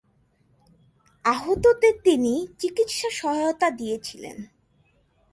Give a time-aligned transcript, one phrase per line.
[1.25, 4.37] আহতদের তিনি চিকিৎসা সহায়তা দিয়েছিলেন।